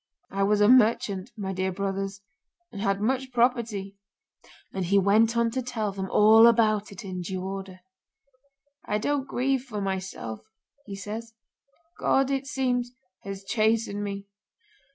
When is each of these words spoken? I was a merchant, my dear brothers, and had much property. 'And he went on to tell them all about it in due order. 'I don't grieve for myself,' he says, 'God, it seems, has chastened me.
I 0.31 0.41
was 0.41 0.61
a 0.61 0.67
merchant, 0.67 1.29
my 1.37 1.53
dear 1.53 1.71
brothers, 1.71 2.21
and 2.71 2.81
had 2.81 3.01
much 3.01 3.31
property. 3.31 3.97
'And 4.73 4.85
he 4.85 4.97
went 4.97 5.37
on 5.37 5.51
to 5.51 5.61
tell 5.61 5.91
them 5.91 6.09
all 6.09 6.47
about 6.47 6.91
it 6.91 7.05
in 7.05 7.21
due 7.21 7.43
order. 7.43 7.81
'I 8.87 8.97
don't 8.97 9.27
grieve 9.27 9.61
for 9.63 9.79
myself,' 9.79 10.41
he 10.87 10.95
says, 10.95 11.35
'God, 11.99 12.31
it 12.31 12.47
seems, 12.47 12.93
has 13.19 13.43
chastened 13.43 14.03
me. 14.03 14.25